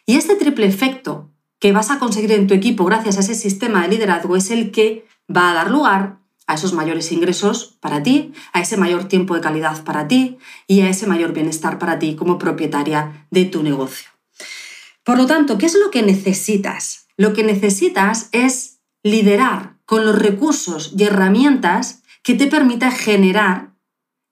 Y 0.07 0.17
este 0.17 0.37
triple 0.37 0.67
efecto 0.67 1.31
que 1.59 1.73
vas 1.73 1.91
a 1.91 1.99
conseguir 1.99 2.33
en 2.33 2.47
tu 2.47 2.55
equipo 2.55 2.85
gracias 2.85 3.17
a 3.17 3.21
ese 3.21 3.35
sistema 3.35 3.83
de 3.83 3.89
liderazgo 3.89 4.37
es 4.37 4.51
el 4.51 4.71
que 4.71 5.07
va 5.35 5.51
a 5.51 5.55
dar 5.55 5.71
lugar 5.71 6.19
a 6.47 6.55
esos 6.55 6.73
mayores 6.73 7.13
ingresos 7.13 7.77
para 7.81 8.03
ti, 8.03 8.33
a 8.53 8.61
ese 8.61 8.77
mayor 8.77 9.05
tiempo 9.05 9.35
de 9.35 9.41
calidad 9.41 9.85
para 9.85 10.09
ti 10.09 10.39
y 10.67 10.81
a 10.81 10.89
ese 10.89 11.07
mayor 11.07 11.33
bienestar 11.33 11.79
para 11.79 11.99
ti 11.99 12.17
como 12.17 12.39
propietaria 12.39 13.27
de 13.31 13.45
tu 13.45 13.63
negocio. 13.63 14.09
Por 15.05 15.19
lo 15.19 15.27
tanto, 15.27 15.59
¿qué 15.59 15.67
es 15.67 15.75
lo 15.75 15.91
que 15.91 16.03
necesitas 16.03 17.09
lo 17.19 17.33
que 17.33 17.43
necesitas 17.43 18.29
es 18.31 18.79
liderar 19.03 19.75
con 19.85 20.07
los 20.07 20.17
recursos 20.17 20.95
y 20.97 21.03
herramientas 21.03 22.03
que 22.29 22.35
te 22.35 22.47
permita 22.47 22.91
generar 22.91 23.73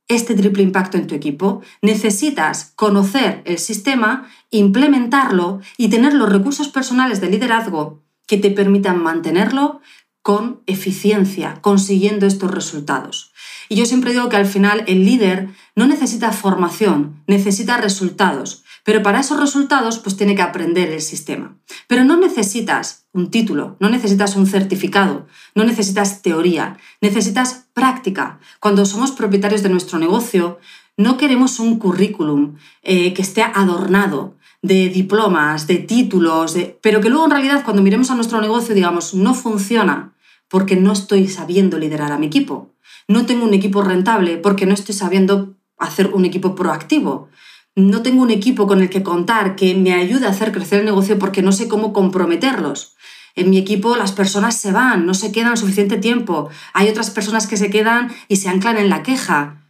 este 0.07 0.35
triple 0.35 0.63
impacto 0.63 0.99
en 0.99 1.07
tu 1.07 1.15
equipo. 1.15 1.63
Necesitas 1.81 2.75
conocer 2.77 3.41
el 3.47 3.57
sistema, 3.57 4.29
implementarlo 4.51 5.63
y 5.79 5.89
tener 5.89 6.13
los 6.13 6.31
recursos 6.31 6.69
personales 6.69 7.23
de 7.23 7.31
liderazgo 7.31 8.03
que 8.27 8.37
te 8.37 8.51
permitan 8.51 9.03
mantenerlo 9.03 9.81
con 10.21 10.61
eficiencia, 10.67 11.63
consiguiendo 11.63 12.27
estos 12.27 12.51
resultados. 12.51 13.33
Y 13.71 13.77
yo 13.77 13.87
siempre 13.87 14.13
digo 14.13 14.29
que 14.29 14.37
al 14.37 14.45
final 14.45 14.85
el 14.87 15.07
líder 15.07 15.49
no 15.75 15.87
necesita 15.87 16.33
formación, 16.33 17.23
necesita 17.27 17.79
resultados. 17.79 18.63
Pero 18.85 19.03
para 19.03 19.21
esos 19.21 19.41
resultados, 19.41 19.99
pues 20.01 20.19
tiene 20.19 20.35
que 20.35 20.43
aprender 20.43 20.91
el 20.91 21.01
sistema. 21.01 21.57
Pero 21.89 22.05
no 22.05 22.19
necesitas 22.19 23.07
un 23.15 23.31
título, 23.31 23.79
no 23.81 23.89
necesitas 23.89 24.37
un 24.37 24.47
certificado, 24.47 25.27
no 25.55 25.65
necesitas 25.65 26.21
teoría, 26.21 26.77
necesitas 27.01 27.66
práctica. 27.77 28.41
Cuando 28.59 28.87
somos 28.87 29.13
propietarios 29.13 29.63
de 29.63 29.69
nuestro 29.69 29.99
negocio, 29.99 30.59
no 30.97 31.19
queremos 31.19 31.61
un 31.61 31.79
currículum 31.79 32.57
eh, 32.83 33.13
que 33.13 33.21
esté 33.21 33.43
adornado 33.43 34.35
de 34.63 34.89
diplomas, 34.89 35.67
de 35.67 35.77
títulos, 35.77 36.57
pero 36.81 37.03
que 37.03 37.11
luego 37.11 37.27
en 37.27 37.33
realidad 37.33 37.65
cuando 37.67 37.83
miremos 37.83 38.11
a 38.11 38.15
nuestro 38.15 38.41
negocio 38.41 38.75
digamos, 38.75 39.13
no 39.13 39.35
funciona 39.35 40.15
porque 40.49 40.77
no 40.77 40.93
estoy 40.93 41.29
sabiendo 41.29 41.79
liderar 41.79 42.13
a 42.13 42.19
mi 42.19 42.27
equipo. 42.29 42.71
No 43.09 43.27
tengo 43.27 43.45
un 43.45 43.53
equipo 43.53 43.83
rentable 43.83 44.39
porque 44.39 44.65
no 44.65 44.73
estoy 44.73 44.95
sabiendo 44.95 45.55
hacer 45.77 46.15
un 46.15 46.25
equipo 46.25 46.55
proactivo 46.55 47.29
no 47.77 48.03
tengo 48.03 48.23
un 48.23 48.31
equipo 48.31 48.67
con 48.67 48.81
el 48.81 48.89
que 48.89 49.03
contar 49.03 49.55
que 49.55 49.75
me 49.75 49.93
ayude 49.93 50.27
a 50.27 50.31
hacer 50.31 50.51
crecer 50.51 50.81
el 50.81 50.87
negocio 50.87 51.19
porque 51.19 51.43
no 51.43 51.53
sé 51.53 51.69
cómo 51.69 51.93
comprometerlos. 51.93 52.96
En 53.37 53.51
mi 53.51 53.59
equipo 53.59 53.97
las 53.97 54.11
personas 54.11 54.57
se 54.57 54.73
van, 54.73 55.07
no 55.07 55.15
se 55.15 55.31
quedan 55.31 55.57
suficiente 55.57 55.99
tiempo. 55.99 56.51
Hay 56.73 56.89
otras 56.89 57.11
personas 57.11 57.47
que 57.47 57.57
se 57.57 57.71
quedan 57.71 58.13
y 58.27 58.37
se 58.37 58.49
anclan 58.49 58.79
en 58.79 58.89
la 58.89 59.03
queja. 59.05 59.63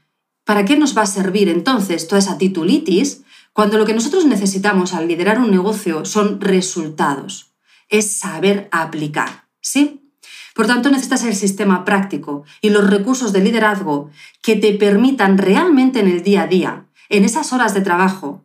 ¿Para 0.44 0.64
qué 0.64 0.78
nos 0.78 0.96
va 0.96 1.02
a 1.02 1.06
servir 1.06 1.48
entonces 1.48 2.08
toda 2.08 2.20
esa 2.20 2.38
titulitis 2.38 3.22
cuando 3.52 3.76
lo 3.76 3.84
que 3.84 3.94
nosotros 3.94 4.24
necesitamos 4.24 4.94
al 4.94 5.08
liderar 5.08 5.38
un 5.38 5.50
negocio 5.50 6.04
son 6.04 6.40
resultados? 6.40 7.52
Es 7.90 8.10
saber 8.10 8.68
aplicar, 8.72 9.48
¿sí? 9.60 10.02
Por 10.54 10.66
tanto, 10.66 10.90
necesitas 10.90 11.24
el 11.24 11.36
sistema 11.36 11.84
práctico 11.84 12.44
y 12.62 12.70
los 12.70 12.88
recursos 12.88 13.32
de 13.34 13.40
liderazgo 13.40 14.10
que 14.40 14.56
te 14.56 14.72
permitan 14.72 15.36
realmente 15.36 16.00
en 16.00 16.08
el 16.08 16.22
día 16.22 16.42
a 16.42 16.46
día 16.46 16.86
en 17.08 17.24
esas 17.24 17.52
horas 17.52 17.74
de 17.74 17.80
trabajo, 17.80 18.44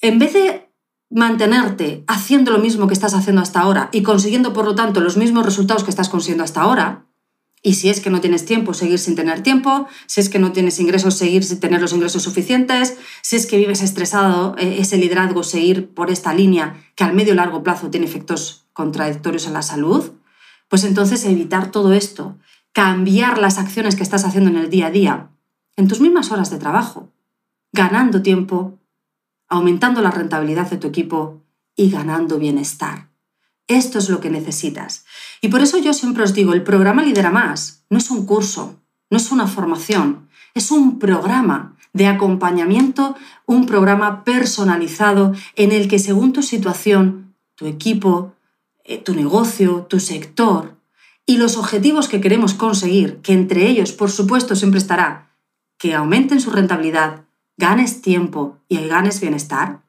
en 0.00 0.18
vez 0.18 0.32
de 0.32 0.67
mantenerte 1.10 2.04
haciendo 2.06 2.50
lo 2.50 2.58
mismo 2.58 2.86
que 2.86 2.94
estás 2.94 3.14
haciendo 3.14 3.42
hasta 3.42 3.60
ahora 3.60 3.88
y 3.92 4.02
consiguiendo, 4.02 4.52
por 4.52 4.64
lo 4.64 4.74
tanto, 4.74 5.00
los 5.00 5.16
mismos 5.16 5.44
resultados 5.44 5.84
que 5.84 5.90
estás 5.90 6.08
consiguiendo 6.08 6.44
hasta 6.44 6.60
ahora, 6.60 7.06
y 7.62 7.74
si 7.74 7.88
es 7.88 8.00
que 8.00 8.10
no 8.10 8.20
tienes 8.20 8.44
tiempo, 8.44 8.72
seguir 8.72 8.98
sin 8.98 9.16
tener 9.16 9.42
tiempo, 9.42 9.88
si 10.06 10.20
es 10.20 10.28
que 10.28 10.38
no 10.38 10.52
tienes 10.52 10.78
ingresos, 10.78 11.14
seguir 11.14 11.42
sin 11.42 11.58
tener 11.58 11.80
los 11.80 11.92
ingresos 11.92 12.22
suficientes, 12.22 12.96
si 13.22 13.36
es 13.36 13.46
que 13.46 13.56
vives 13.56 13.82
estresado, 13.82 14.54
eh, 14.58 14.76
ese 14.78 14.96
liderazgo, 14.96 15.42
seguir 15.42 15.92
por 15.92 16.10
esta 16.10 16.32
línea 16.34 16.76
que 16.94 17.04
al 17.04 17.14
medio 17.14 17.32
y 17.32 17.36
largo 17.36 17.62
plazo 17.62 17.90
tiene 17.90 18.06
efectos 18.06 18.66
contradictorios 18.72 19.46
en 19.46 19.54
la 19.54 19.62
salud, 19.62 20.12
pues 20.68 20.84
entonces 20.84 21.24
evitar 21.24 21.70
todo 21.70 21.92
esto, 21.92 22.38
cambiar 22.72 23.38
las 23.38 23.58
acciones 23.58 23.96
que 23.96 24.04
estás 24.04 24.24
haciendo 24.24 24.50
en 24.50 24.56
el 24.56 24.70
día 24.70 24.86
a 24.86 24.90
día, 24.90 25.30
en 25.76 25.88
tus 25.88 26.00
mismas 26.00 26.30
horas 26.30 26.50
de 26.50 26.58
trabajo, 26.58 27.10
ganando 27.72 28.22
tiempo, 28.22 28.78
aumentando 29.48 30.02
la 30.02 30.10
rentabilidad 30.10 30.70
de 30.70 30.76
tu 30.76 30.88
equipo 30.88 31.42
y 31.76 31.90
ganando 31.90 32.38
bienestar. 32.38 33.08
Esto 33.66 33.98
es 33.98 34.08
lo 34.08 34.20
que 34.20 34.30
necesitas. 34.30 35.04
Y 35.40 35.48
por 35.48 35.60
eso 35.60 35.78
yo 35.78 35.92
siempre 35.92 36.24
os 36.24 36.34
digo, 36.34 36.54
el 36.54 36.62
programa 36.62 37.02
Lidera 37.02 37.30
Más 37.30 37.84
no 37.90 37.98
es 37.98 38.10
un 38.10 38.24
curso, 38.24 38.80
no 39.10 39.16
es 39.16 39.30
una 39.30 39.46
formación, 39.46 40.28
es 40.54 40.70
un 40.70 40.98
programa 40.98 41.76
de 41.92 42.06
acompañamiento, 42.06 43.16
un 43.46 43.66
programa 43.66 44.24
personalizado 44.24 45.32
en 45.56 45.72
el 45.72 45.88
que 45.88 45.98
según 45.98 46.32
tu 46.32 46.42
situación, 46.42 47.34
tu 47.54 47.66
equipo, 47.66 48.34
eh, 48.84 48.98
tu 48.98 49.14
negocio, 49.14 49.86
tu 49.88 50.00
sector 50.00 50.76
y 51.26 51.36
los 51.36 51.58
objetivos 51.58 52.08
que 52.08 52.20
queremos 52.20 52.54
conseguir, 52.54 53.18
que 53.18 53.34
entre 53.34 53.68
ellos, 53.68 53.92
por 53.92 54.10
supuesto, 54.10 54.56
siempre 54.56 54.78
estará 54.78 55.28
que 55.76 55.94
aumenten 55.94 56.40
su 56.40 56.50
rentabilidad, 56.50 57.24
ganes 57.58 58.00
tiempo 58.00 58.56
y 58.68 58.78
ganes 58.86 59.20
bienestar, 59.20 59.82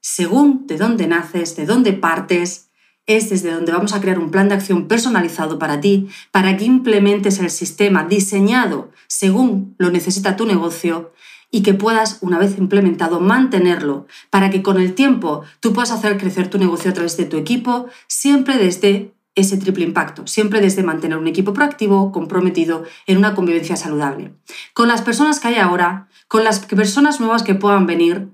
según 0.00 0.66
de 0.66 0.78
dónde 0.78 1.06
naces, 1.06 1.54
de 1.54 1.66
dónde 1.66 1.92
partes, 1.92 2.70
es 3.06 3.28
desde 3.28 3.52
donde 3.52 3.72
vamos 3.72 3.92
a 3.92 4.00
crear 4.00 4.18
un 4.18 4.30
plan 4.30 4.48
de 4.48 4.54
acción 4.54 4.88
personalizado 4.88 5.58
para 5.58 5.80
ti, 5.80 6.08
para 6.30 6.56
que 6.56 6.64
implementes 6.64 7.38
el 7.38 7.50
sistema 7.50 8.04
diseñado 8.04 8.90
según 9.06 9.74
lo 9.78 9.90
necesita 9.90 10.36
tu 10.36 10.46
negocio 10.46 11.12
y 11.50 11.62
que 11.62 11.74
puedas, 11.74 12.18
una 12.22 12.38
vez 12.38 12.58
implementado, 12.58 13.20
mantenerlo, 13.20 14.06
para 14.30 14.50
que 14.50 14.62
con 14.62 14.80
el 14.80 14.94
tiempo 14.94 15.42
tú 15.60 15.72
puedas 15.72 15.92
hacer 15.92 16.16
crecer 16.18 16.48
tu 16.48 16.58
negocio 16.58 16.90
a 16.90 16.94
través 16.94 17.16
de 17.16 17.26
tu 17.26 17.36
equipo, 17.36 17.86
siempre 18.08 18.56
desde 18.56 19.12
ese 19.34 19.56
triple 19.56 19.84
impacto, 19.84 20.26
siempre 20.26 20.60
desde 20.60 20.82
mantener 20.82 21.18
un 21.18 21.26
equipo 21.26 21.52
proactivo, 21.52 22.12
comprometido 22.12 22.84
en 23.06 23.18
una 23.18 23.34
convivencia 23.34 23.76
saludable. 23.76 24.32
Con 24.72 24.88
las 24.88 25.02
personas 25.02 25.40
que 25.40 25.48
hay 25.48 25.56
ahora, 25.56 26.08
con 26.28 26.44
las 26.44 26.60
personas 26.60 27.20
nuevas 27.20 27.42
que 27.42 27.54
puedan 27.54 27.86
venir, 27.86 28.28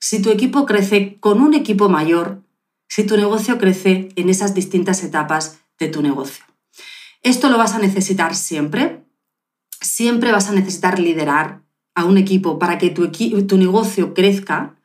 si 0.00 0.20
tu 0.20 0.30
equipo 0.30 0.66
crece 0.66 1.16
con 1.20 1.40
un 1.40 1.54
equipo 1.54 1.88
mayor, 1.88 2.42
si 2.88 3.04
tu 3.04 3.16
negocio 3.16 3.58
crece 3.58 4.08
en 4.16 4.28
esas 4.28 4.54
distintas 4.54 5.02
etapas 5.02 5.60
de 5.78 5.88
tu 5.88 6.02
negocio. 6.02 6.44
Esto 7.22 7.48
lo 7.48 7.58
vas 7.58 7.74
a 7.74 7.78
necesitar 7.78 8.34
siempre. 8.34 9.02
Siempre 9.80 10.30
vas 10.32 10.48
a 10.48 10.52
necesitar 10.52 10.98
liderar 10.98 11.62
a 11.94 12.04
un 12.04 12.18
equipo 12.18 12.58
para 12.58 12.78
que 12.78 12.90
tu, 12.90 13.10
tu 13.10 13.56
negocio 13.56 14.14
crezca, 14.14 14.76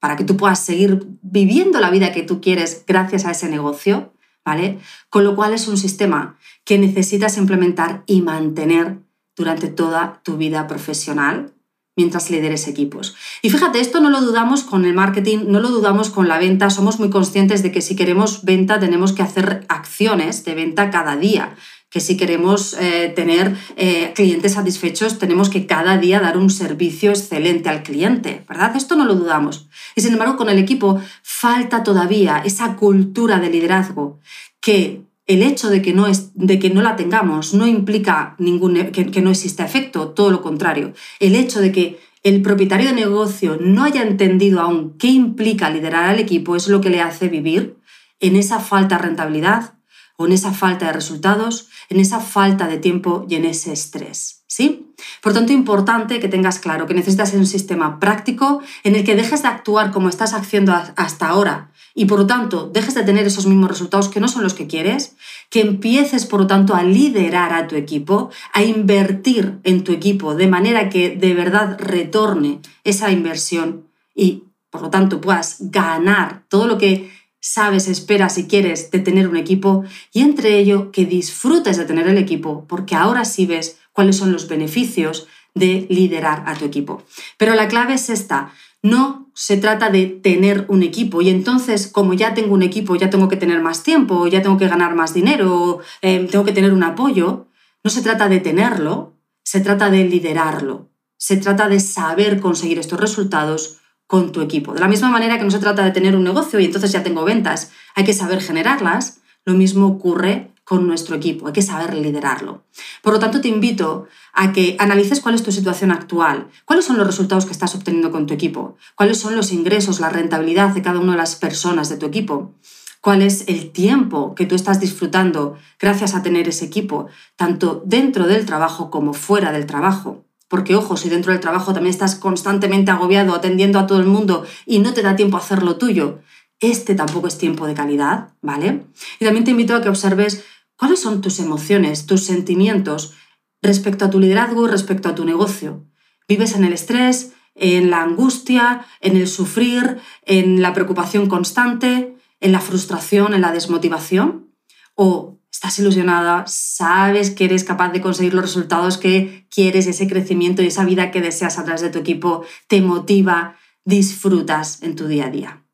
para 0.00 0.16
que 0.16 0.24
tú 0.24 0.36
puedas 0.36 0.60
seguir 0.60 1.06
viviendo 1.22 1.80
la 1.80 1.90
vida 1.90 2.12
que 2.12 2.22
tú 2.22 2.40
quieres 2.40 2.84
gracias 2.86 3.26
a 3.26 3.32
ese 3.32 3.48
negocio. 3.48 4.12
¿vale? 4.46 4.78
Con 5.10 5.24
lo 5.24 5.34
cual 5.34 5.52
es 5.52 5.66
un 5.66 5.76
sistema 5.76 6.38
que 6.64 6.78
necesitas 6.78 7.36
implementar 7.36 8.04
y 8.06 8.22
mantener 8.22 8.98
durante 9.36 9.68
toda 9.68 10.20
tu 10.22 10.36
vida 10.36 10.66
profesional 10.66 11.52
mientras 11.96 12.30
lideres 12.30 12.68
equipos. 12.68 13.16
Y 13.40 13.48
fíjate, 13.48 13.80
esto 13.80 14.00
no 14.00 14.10
lo 14.10 14.20
dudamos 14.20 14.64
con 14.64 14.84
el 14.84 14.92
marketing, 14.92 15.46
no 15.46 15.60
lo 15.60 15.70
dudamos 15.70 16.10
con 16.10 16.28
la 16.28 16.38
venta, 16.38 16.68
somos 16.68 16.98
muy 16.98 17.08
conscientes 17.08 17.62
de 17.62 17.72
que 17.72 17.80
si 17.80 17.96
queremos 17.96 18.44
venta 18.44 18.78
tenemos 18.78 19.12
que 19.12 19.22
hacer 19.22 19.64
acciones 19.68 20.44
de 20.44 20.54
venta 20.54 20.90
cada 20.90 21.16
día 21.16 21.56
que 21.88 22.00
si 22.00 22.16
queremos 22.18 22.74
eh, 22.74 23.12
tener 23.14 23.56
eh, 23.76 24.12
clientes 24.14 24.52
satisfechos, 24.52 25.18
tenemos 25.18 25.48
que 25.48 25.66
cada 25.66 25.96
día 25.96 26.20
dar 26.20 26.36
un 26.36 26.50
servicio 26.50 27.10
excelente 27.10 27.70
al 27.70 27.82
cliente, 27.82 28.44
¿verdad? 28.48 28.76
Esto 28.76 28.96
no 28.96 29.06
lo 29.06 29.14
dudamos. 29.14 29.68
Y 29.94 30.02
sin 30.02 30.12
embargo, 30.12 30.36
con 30.36 30.50
el 30.50 30.58
equipo 30.58 31.00
falta 31.22 31.84
todavía 31.84 32.42
esa 32.44 32.76
cultura 32.76 33.38
de 33.38 33.48
liderazgo 33.50 34.20
que 34.60 35.05
el 35.26 35.42
hecho 35.42 35.68
de 35.70 35.82
que 35.82 35.92
no, 35.92 36.06
es, 36.06 36.30
de 36.34 36.58
que 36.58 36.70
no 36.70 36.82
la 36.82 36.96
tengamos 36.96 37.52
no 37.54 37.66
implica 37.66 38.36
ningún, 38.38 38.74
que, 38.92 39.06
que 39.06 39.22
no 39.22 39.30
exista 39.30 39.64
efecto, 39.64 40.10
todo 40.10 40.30
lo 40.30 40.42
contrario. 40.42 40.92
El 41.20 41.34
hecho 41.34 41.60
de 41.60 41.72
que 41.72 42.00
el 42.22 42.42
propietario 42.42 42.88
de 42.88 42.94
negocio 42.94 43.58
no 43.60 43.84
haya 43.84 44.02
entendido 44.02 44.60
aún 44.60 44.96
qué 44.98 45.08
implica 45.08 45.70
liderar 45.70 46.04
al 46.04 46.18
equipo 46.18 46.56
es 46.56 46.68
lo 46.68 46.80
que 46.80 46.90
le 46.90 47.00
hace 47.00 47.28
vivir 47.28 47.76
en 48.20 48.36
esa 48.36 48.60
falta 48.60 48.96
de 48.96 49.02
rentabilidad 49.02 49.74
o 50.16 50.26
en 50.26 50.32
esa 50.32 50.52
falta 50.52 50.86
de 50.86 50.92
resultados 50.92 51.68
en 51.88 52.00
esa 52.00 52.20
falta 52.20 52.66
de 52.66 52.78
tiempo 52.78 53.26
y 53.28 53.36
en 53.36 53.44
ese 53.44 53.72
estrés. 53.72 54.44
¿Sí? 54.46 54.94
Por 55.20 55.34
tanto, 55.34 55.52
importante 55.52 56.18
que 56.18 56.28
tengas 56.28 56.58
claro 56.58 56.86
que 56.86 56.94
necesitas 56.94 57.34
un 57.34 57.46
sistema 57.46 58.00
práctico 58.00 58.62
en 58.84 58.96
el 58.96 59.04
que 59.04 59.14
dejes 59.14 59.42
de 59.42 59.48
actuar 59.48 59.90
como 59.90 60.08
estás 60.08 60.32
haciendo 60.32 60.72
hasta 60.96 61.28
ahora 61.28 61.72
y 61.98 62.04
por 62.04 62.20
lo 62.20 62.26
tanto 62.26 62.70
dejes 62.72 62.94
de 62.94 63.02
tener 63.02 63.26
esos 63.26 63.46
mismos 63.46 63.70
resultados 63.70 64.08
que 64.08 64.20
no 64.20 64.28
son 64.28 64.44
los 64.44 64.54
que 64.54 64.68
quieres, 64.68 65.16
que 65.48 65.62
empieces 65.62 66.26
por 66.26 66.40
lo 66.40 66.46
tanto 66.46 66.74
a 66.74 66.84
liderar 66.84 67.54
a 67.54 67.66
tu 67.66 67.74
equipo, 67.74 68.30
a 68.52 68.62
invertir 68.62 69.58
en 69.64 69.82
tu 69.82 69.92
equipo 69.92 70.34
de 70.34 70.46
manera 70.46 70.90
que 70.90 71.16
de 71.16 71.34
verdad 71.34 71.78
retorne 71.80 72.60
esa 72.84 73.10
inversión 73.10 73.86
y 74.14 74.44
por 74.70 74.82
lo 74.82 74.90
tanto 74.90 75.22
puedas 75.22 75.56
ganar 75.58 76.44
todo 76.48 76.66
lo 76.66 76.76
que 76.76 77.10
sabes, 77.40 77.88
esperas 77.88 78.36
y 78.36 78.46
quieres 78.46 78.90
de 78.90 78.98
tener 78.98 79.26
un 79.26 79.38
equipo 79.38 79.84
y 80.12 80.20
entre 80.20 80.58
ello 80.58 80.92
que 80.92 81.06
disfrutes 81.06 81.78
de 81.78 81.86
tener 81.86 82.06
el 82.08 82.18
equipo 82.18 82.66
porque 82.68 82.94
ahora 82.94 83.24
sí 83.24 83.46
ves 83.46 83.78
cuáles 83.92 84.16
son 84.16 84.32
los 84.32 84.48
beneficios 84.48 85.28
de 85.54 85.86
liderar 85.88 86.44
a 86.46 86.54
tu 86.54 86.66
equipo. 86.66 87.02
Pero 87.38 87.54
la 87.54 87.68
clave 87.68 87.94
es 87.94 88.10
esta, 88.10 88.52
no 88.82 89.30
se 89.34 89.56
trata 89.56 89.90
de 89.90 90.06
tener 90.06 90.64
un 90.68 90.82
equipo 90.82 91.20
y 91.20 91.28
entonces 91.28 91.88
como 91.88 92.14
ya 92.14 92.34
tengo 92.34 92.54
un 92.54 92.62
equipo 92.62 92.96
ya 92.96 93.10
tengo 93.10 93.28
que 93.28 93.36
tener 93.36 93.60
más 93.60 93.82
tiempo, 93.82 94.26
ya 94.26 94.42
tengo 94.42 94.56
que 94.56 94.68
ganar 94.68 94.94
más 94.94 95.12
dinero, 95.12 95.80
eh, 96.00 96.26
tengo 96.30 96.44
que 96.44 96.52
tener 96.52 96.72
un 96.72 96.82
apoyo. 96.82 97.46
No 97.84 97.90
se 97.90 98.02
trata 98.02 98.28
de 98.28 98.40
tenerlo, 98.40 99.12
se 99.42 99.60
trata 99.60 99.90
de 99.90 100.04
liderarlo. 100.04 100.88
Se 101.18 101.36
trata 101.36 101.68
de 101.68 101.80
saber 101.80 102.40
conseguir 102.40 102.78
estos 102.78 103.00
resultados 103.00 103.78
con 104.06 104.32
tu 104.32 104.40
equipo. 104.40 104.72
De 104.72 104.80
la 104.80 104.88
misma 104.88 105.10
manera 105.10 105.38
que 105.38 105.44
no 105.44 105.50
se 105.50 105.58
trata 105.58 105.84
de 105.84 105.90
tener 105.90 106.16
un 106.16 106.24
negocio 106.24 106.60
y 106.60 106.64
entonces 106.64 106.92
ya 106.92 107.02
tengo 107.02 107.24
ventas, 107.24 107.72
hay 107.94 108.04
que 108.04 108.12
saber 108.12 108.40
generarlas, 108.40 109.20
lo 109.44 109.54
mismo 109.54 109.86
ocurre 109.86 110.52
con 110.66 110.88
nuestro 110.88 111.14
equipo, 111.14 111.46
hay 111.46 111.52
que 111.52 111.62
saber 111.62 111.94
liderarlo. 111.94 112.64
Por 113.00 113.12
lo 113.12 113.20
tanto, 113.20 113.40
te 113.40 113.46
invito 113.46 114.08
a 114.32 114.52
que 114.52 114.74
analices 114.80 115.20
cuál 115.20 115.36
es 115.36 115.44
tu 115.44 115.52
situación 115.52 115.92
actual, 115.92 116.48
cuáles 116.64 116.84
son 116.84 116.98
los 116.98 117.06
resultados 117.06 117.46
que 117.46 117.52
estás 117.52 117.76
obteniendo 117.76 118.10
con 118.10 118.26
tu 118.26 118.34
equipo, 118.34 118.76
cuáles 118.96 119.20
son 119.20 119.36
los 119.36 119.52
ingresos, 119.52 120.00
la 120.00 120.10
rentabilidad 120.10 120.70
de 120.70 120.82
cada 120.82 120.98
una 120.98 121.12
de 121.12 121.18
las 121.18 121.36
personas 121.36 121.88
de 121.88 121.98
tu 121.98 122.06
equipo, 122.06 122.52
cuál 123.00 123.22
es 123.22 123.44
el 123.46 123.70
tiempo 123.70 124.34
que 124.34 124.44
tú 124.44 124.56
estás 124.56 124.80
disfrutando 124.80 125.56
gracias 125.78 126.16
a 126.16 126.24
tener 126.24 126.48
ese 126.48 126.64
equipo, 126.64 127.06
tanto 127.36 127.80
dentro 127.86 128.26
del 128.26 128.44
trabajo 128.44 128.90
como 128.90 129.14
fuera 129.14 129.52
del 129.52 129.66
trabajo. 129.66 130.24
Porque, 130.48 130.74
ojo, 130.74 130.96
si 130.96 131.08
dentro 131.08 131.30
del 131.30 131.40
trabajo 131.40 131.74
también 131.74 131.92
estás 131.92 132.16
constantemente 132.16 132.90
agobiado, 132.90 133.36
atendiendo 133.36 133.78
a 133.78 133.86
todo 133.86 134.00
el 134.00 134.06
mundo 134.06 134.44
y 134.64 134.80
no 134.80 134.94
te 134.94 135.02
da 135.02 135.14
tiempo 135.14 135.36
a 135.36 135.40
hacer 135.40 135.62
lo 135.62 135.76
tuyo, 135.76 136.18
este 136.60 136.94
tampoco 136.94 137.26
es 137.26 137.38
tiempo 137.38 137.66
de 137.66 137.74
calidad, 137.74 138.30
¿vale? 138.42 138.86
Y 139.20 139.24
también 139.24 139.44
te 139.44 139.50
invito 139.50 139.74
a 139.74 139.82
que 139.82 139.88
observes 139.88 140.44
cuáles 140.76 141.00
son 141.00 141.20
tus 141.20 141.38
emociones, 141.38 142.06
tus 142.06 142.24
sentimientos 142.24 143.14
respecto 143.62 144.04
a 144.04 144.10
tu 144.10 144.20
liderazgo 144.20 144.66
y 144.66 144.70
respecto 144.70 145.08
a 145.08 145.14
tu 145.14 145.24
negocio. 145.24 145.84
¿Vives 146.28 146.54
en 146.54 146.64
el 146.64 146.72
estrés, 146.72 147.32
en 147.54 147.90
la 147.90 148.02
angustia, 148.02 148.86
en 149.00 149.16
el 149.16 149.28
sufrir, 149.28 149.98
en 150.22 150.62
la 150.62 150.72
preocupación 150.72 151.28
constante, 151.28 152.16
en 152.40 152.52
la 152.52 152.60
frustración, 152.60 153.34
en 153.34 153.40
la 153.40 153.52
desmotivación? 153.52 154.52
¿O 154.94 155.38
estás 155.50 155.78
ilusionada, 155.78 156.44
sabes 156.46 157.30
que 157.30 157.46
eres 157.46 157.64
capaz 157.64 157.90
de 157.90 158.02
conseguir 158.02 158.34
los 158.34 158.44
resultados 158.44 158.98
que 158.98 159.46
quieres, 159.50 159.86
ese 159.86 160.06
crecimiento 160.06 160.62
y 160.62 160.66
esa 160.66 160.84
vida 160.84 161.10
que 161.10 161.22
deseas 161.22 161.58
a 161.58 161.64
través 161.64 161.80
de 161.80 161.88
tu 161.90 161.98
equipo 161.98 162.44
te 162.68 162.82
motiva, 162.82 163.56
disfrutas 163.84 164.82
en 164.82 164.96
tu 164.96 165.06
día 165.06 165.26
a 165.26 165.30
día? 165.30 165.65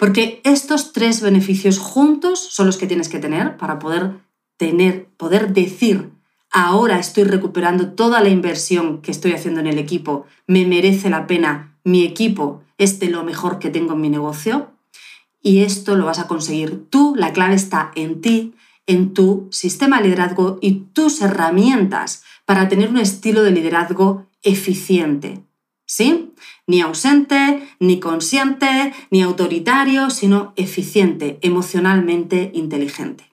Porque 0.00 0.40
estos 0.44 0.94
tres 0.94 1.20
beneficios 1.20 1.78
juntos 1.78 2.40
son 2.40 2.64
los 2.64 2.78
que 2.78 2.86
tienes 2.86 3.10
que 3.10 3.18
tener 3.18 3.58
para 3.58 3.78
poder 3.78 4.12
tener, 4.56 5.04
poder 5.18 5.52
decir, 5.52 6.10
ahora 6.50 6.98
estoy 6.98 7.24
recuperando 7.24 7.92
toda 7.92 8.22
la 8.22 8.30
inversión 8.30 9.02
que 9.02 9.10
estoy 9.10 9.32
haciendo 9.32 9.60
en 9.60 9.66
el 9.66 9.76
equipo, 9.76 10.24
me 10.46 10.64
merece 10.64 11.10
la 11.10 11.26
pena, 11.26 11.76
mi 11.84 12.02
equipo 12.02 12.62
es 12.78 12.98
de 12.98 13.10
lo 13.10 13.24
mejor 13.24 13.58
que 13.58 13.68
tengo 13.68 13.92
en 13.92 14.00
mi 14.00 14.08
negocio. 14.08 14.70
Y 15.42 15.60
esto 15.60 15.96
lo 15.96 16.06
vas 16.06 16.18
a 16.18 16.26
conseguir 16.26 16.88
tú, 16.88 17.14
la 17.14 17.34
clave 17.34 17.54
está 17.54 17.92
en 17.94 18.22
ti, 18.22 18.54
en 18.86 19.12
tu 19.12 19.48
sistema 19.50 19.98
de 19.98 20.04
liderazgo 20.04 20.58
y 20.62 20.86
tus 20.94 21.20
herramientas 21.20 22.22
para 22.46 22.70
tener 22.70 22.88
un 22.88 22.96
estilo 22.96 23.42
de 23.42 23.50
liderazgo 23.50 24.24
eficiente. 24.42 25.44
¿Sí? 25.90 26.34
Ni 26.68 26.82
ausente, 26.82 27.68
ni 27.80 27.98
consciente, 27.98 28.94
ni 29.10 29.22
autoritario, 29.22 30.08
sino 30.10 30.52
eficiente, 30.54 31.40
emocionalmente 31.42 32.52
inteligente. 32.54 33.24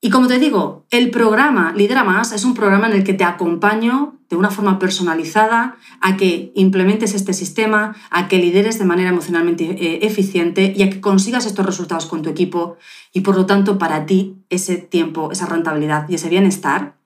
Y 0.00 0.10
como 0.10 0.26
te 0.26 0.40
digo, 0.40 0.84
el 0.90 1.12
programa 1.12 1.72
Lidera 1.72 2.02
Más 2.02 2.32
es 2.32 2.44
un 2.44 2.54
programa 2.54 2.88
en 2.88 2.94
el 2.94 3.04
que 3.04 3.14
te 3.14 3.22
acompaño 3.22 4.18
de 4.28 4.34
una 4.34 4.50
forma 4.50 4.80
personalizada 4.80 5.76
a 6.00 6.16
que 6.16 6.50
implementes 6.56 7.14
este 7.14 7.32
sistema, 7.32 7.94
a 8.10 8.26
que 8.26 8.38
lideres 8.38 8.80
de 8.80 8.84
manera 8.84 9.10
emocionalmente 9.10 9.64
eh, 9.70 10.00
eficiente 10.02 10.74
y 10.76 10.82
a 10.82 10.90
que 10.90 11.00
consigas 11.00 11.46
estos 11.46 11.64
resultados 11.64 12.06
con 12.06 12.22
tu 12.22 12.28
equipo 12.28 12.76
y 13.12 13.20
por 13.20 13.36
lo 13.36 13.46
tanto 13.46 13.78
para 13.78 14.04
ti 14.04 14.42
ese 14.50 14.78
tiempo, 14.78 15.30
esa 15.30 15.46
rentabilidad 15.46 16.08
y 16.08 16.16
ese 16.16 16.28
bienestar 16.28 16.96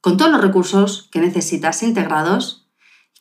con 0.00 0.16
todos 0.16 0.30
los 0.30 0.40
recursos 0.40 1.08
que 1.10 1.18
necesitas 1.18 1.82
integrados 1.82 2.65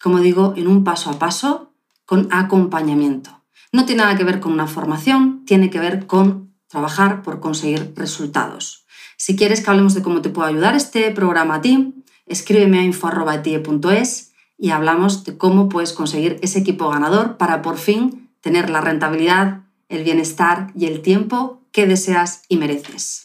como 0.06 0.20
digo, 0.20 0.54
en 0.56 0.68
un 0.68 0.84
paso 0.84 1.10
a 1.10 1.18
paso 1.18 1.74
con 2.06 2.28
acompañamiento. 2.30 3.42
No 3.72 3.86
tiene 3.86 4.04
nada 4.04 4.16
que 4.16 4.24
ver 4.24 4.40
con 4.40 4.52
una 4.52 4.68
formación, 4.68 5.44
tiene 5.46 5.72
que 5.72 5.80
ver 5.80 6.06
con 6.06 6.54
trabajar 6.68 7.24
por 7.24 7.40
conseguir 7.40 7.92
resultados. 7.96 8.86
Si 9.18 9.36
quieres 9.36 9.62
que 9.62 9.72
hablemos 9.72 9.96
de 9.96 10.04
cómo 10.04 10.22
te 10.22 10.30
puedo 10.30 10.48
ayudar 10.48 10.76
este 10.76 11.10
programa 11.10 11.56
a 11.56 11.62
ti, 11.62 11.96
escríbeme 12.28 12.78
a 12.78 12.84
info.tie.es 12.84 14.32
y 14.60 14.70
hablamos 14.70 15.24
de 15.24 15.40
cómo 15.40 15.70
puedes 15.70 15.92
conseguir 15.92 16.38
ese 16.44 16.60
equipo 16.60 16.88
ganador 16.90 17.38
para 17.38 17.64
por 17.64 17.80
fin 17.80 18.30
tener 18.42 18.70
la 18.70 18.82
rentabilidad, 18.82 19.64
el 19.90 20.04
bienestar 20.04 20.72
y 20.76 20.86
el 20.86 21.02
tiempo 21.02 21.64
que 21.72 21.88
deseas 21.88 22.44
y 22.48 22.58
mereces. 22.58 23.25